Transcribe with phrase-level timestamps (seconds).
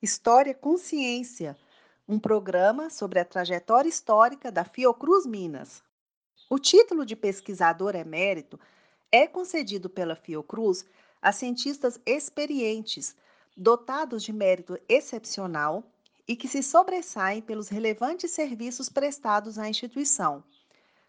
[0.00, 1.56] História Consciência,
[2.06, 5.82] um programa sobre a trajetória histórica da Fiocruz Minas.
[6.48, 8.60] O título de pesquisador emérito
[9.10, 10.84] é concedido pela Fiocruz
[11.20, 13.16] a cientistas experientes,
[13.56, 15.82] dotados de mérito excepcional
[16.28, 20.44] e que se sobressaem pelos relevantes serviços prestados à instituição.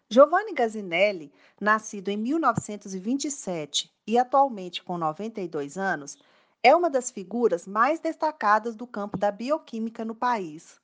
[0.08, 6.16] Giovanni Gazinelli, nascido em 1927 e atualmente com 92 anos,
[6.62, 10.80] é uma das figuras mais destacadas do campo da bioquímica no país.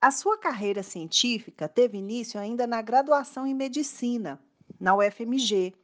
[0.00, 4.40] A sua carreira científica teve início ainda na graduação em medicina,
[4.78, 5.74] na UFMG,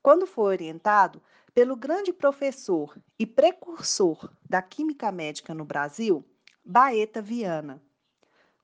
[0.00, 1.20] quando foi orientado
[1.52, 6.24] pelo grande professor e precursor da química médica no Brasil,
[6.64, 7.82] Baeta Viana.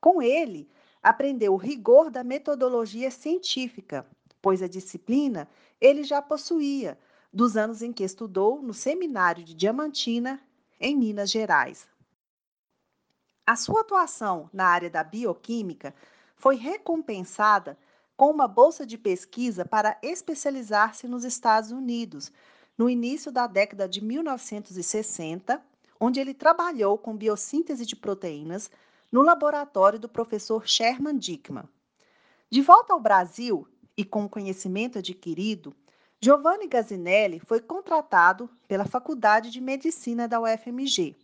[0.00, 0.70] Com ele,
[1.02, 4.06] aprendeu o rigor da metodologia científica,
[4.40, 5.48] pois a disciplina
[5.80, 6.98] ele já possuía
[7.32, 10.40] dos anos em que estudou no Seminário de Diamantina,
[10.78, 11.86] em Minas Gerais.
[13.46, 15.94] A sua atuação na área da bioquímica
[16.36, 17.78] foi recompensada
[18.16, 22.30] com uma bolsa de pesquisa para especializar-se nos Estados Unidos,
[22.76, 25.60] no início da década de 1960,
[25.98, 28.70] onde ele trabalhou com biossíntese de proteínas
[29.12, 31.68] no laboratório do professor Sherman Dickman.
[32.50, 35.76] De volta ao Brasil e com o conhecimento adquirido,
[36.20, 41.14] Giovanni Gazinelli foi contratado pela Faculdade de Medicina da UFMG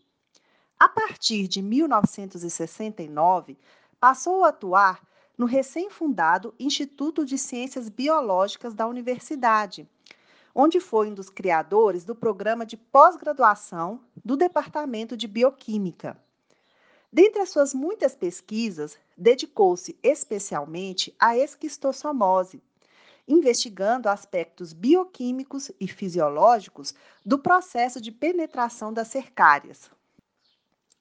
[0.78, 3.59] a partir de 1969,
[3.98, 5.03] passou a atuar
[5.36, 9.89] no recém-fundado Instituto de Ciências Biológicas da Universidade,
[10.55, 16.16] onde foi um dos criadores do programa de pós-graduação do Departamento de Bioquímica.
[17.11, 22.62] Dentre as suas muitas pesquisas, dedicou-se especialmente à esquistossomose,
[23.27, 29.91] investigando aspectos bioquímicos e fisiológicos do processo de penetração das cercárias.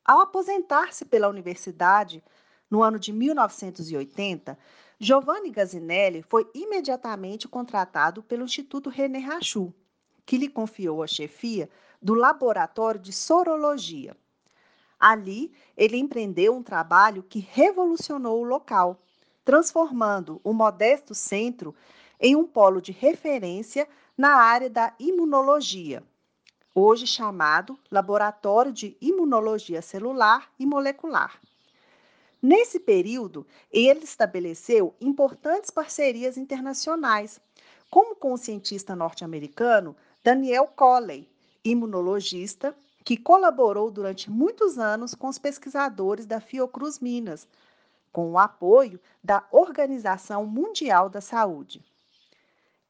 [0.04, 2.24] Ao aposentar-se pela universidade
[2.70, 4.58] no ano de 1980,
[4.98, 9.74] Giovanni Gazinelli foi imediatamente contratado pelo Instituto René Rachou,
[10.26, 11.70] que lhe confiou a chefia
[12.02, 14.16] do Laboratório de Sorologia.
[15.00, 19.00] Ali, ele empreendeu um trabalho que revolucionou o local,
[19.46, 21.76] transformando o modesto centro
[22.20, 23.88] em um polo de referência
[24.18, 26.04] na área da imunologia
[26.80, 31.42] hoje chamado Laboratório de Imunologia Celular e Molecular.
[32.40, 37.42] Nesse período, ele estabeleceu importantes parcerias internacionais,
[37.90, 41.28] como com o cientista norte-americano Daniel Coley,
[41.66, 47.48] imunologista, que colaborou durante muitos anos com os pesquisadores da Fiocruz Minas,
[48.12, 51.82] com o apoio da Organização Mundial da Saúde.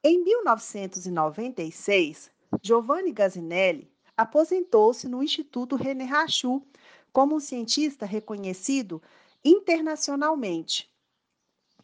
[0.03, 2.31] Em 1996,
[2.63, 6.65] Giovanni Gazinelli aposentou-se no Instituto René Rachou
[7.13, 8.99] como um cientista reconhecido
[9.45, 10.91] internacionalmente.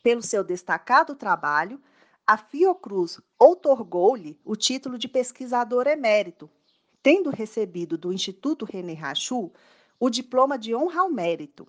[0.02, 1.80] Pelo seu destacado trabalho,
[2.26, 6.50] a Fiocruz outorgou-lhe o título de pesquisador emérito,
[7.04, 9.54] tendo recebido do Instituto René Rachou
[10.00, 11.68] o diploma de honra ao mérito.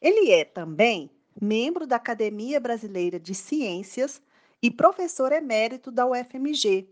[0.00, 1.10] Ele é também
[1.40, 4.20] membro da Academia Brasileira de Ciências
[4.62, 6.86] e professor emérito da UFMG,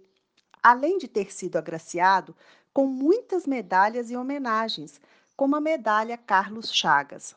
[0.63, 2.35] além de ter sido agraciado
[2.73, 5.01] com muitas medalhas e homenagens,
[5.37, 7.37] como a medalha Carlos Chagas.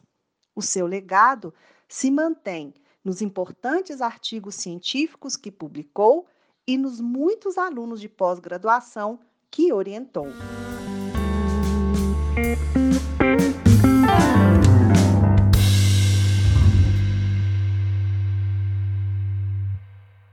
[0.56, 1.54] O seu legado
[1.88, 6.26] se mantém nos importantes artigos científicos que publicou
[6.66, 9.20] e nos muitos alunos de pós-graduação
[9.52, 10.28] que orientou.